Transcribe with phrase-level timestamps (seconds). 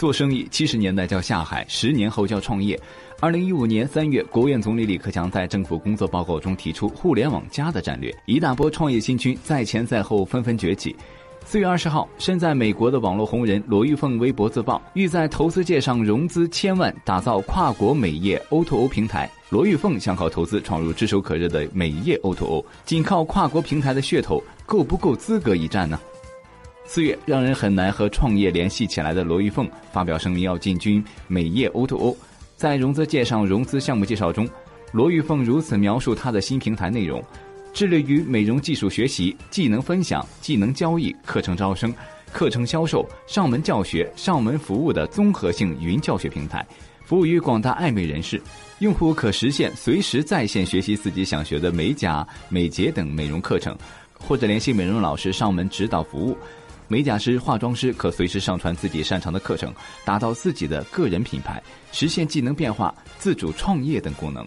[0.00, 2.80] 做生意七十年代叫下海，十年后叫创业。
[3.20, 10.96] 二零一五年三月，国务院总理李克强在政府工作报告中提出“互联网加”的战略，一大波创业新军在前在后纷纷崛起。
[11.44, 19.30] 四月二十号，身在美国的网络红人罗玉凤微博自曝，欲在投资界上融资千万，打造跨国美业 O2O 平台。
[19.50, 26.00] 罗玉凤想靠投资闯入炙手可热的美业 O2O，仅靠跨国平台的噱头，够不够资格一战呢？
[26.92, 32.16] 四月，让人很难和创业联系起来的罗玉凤发表声明，要进军美业 O2O。
[32.56, 34.44] 在融资界上融资项目介绍中，
[34.90, 37.22] 罗玉凤如此描述她的新平台内容：
[37.72, 41.94] 致力于美容技术学习、技能分享、技能交易、课程招生、
[42.32, 46.66] 课程销售、上门教学、上门服务的综合性云教学平台，
[47.04, 48.42] 服务于广大爱美人士。
[48.80, 53.78] 用户可实现随时在线学习自己想学的美甲、美睫等美容课程，
[54.18, 56.36] 或者联系美容老师上门指导服务。
[56.90, 59.72] 美甲师、化妆师可随时上传自己擅长的课程，
[60.04, 64.44] 打造自己的个人品牌，实现技能变化、自主创业等功能。